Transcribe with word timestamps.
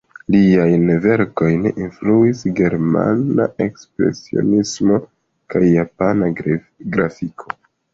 Liajn 0.35 0.87
verkojn 1.03 1.67
influis 1.73 2.41
germana 2.61 3.49
ekspresionismo 3.69 5.01
kaj 5.57 5.67
japana 5.71 6.37
grafiko. 6.45 7.61